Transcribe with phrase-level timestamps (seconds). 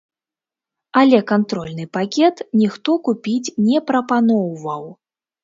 [1.01, 4.83] Але кантрольны пакет ніхто купіць не прапаноўваў.